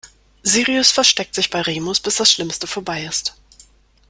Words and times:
Sirius 0.41 0.89
versteckt 0.89 1.35
sich 1.35 1.51
bei 1.51 1.61
Remus, 1.61 1.99
bis 1.99 2.15
das 2.15 2.31
Schlimmste 2.31 2.65
vorbei 2.65 3.03
ist. 3.05 3.35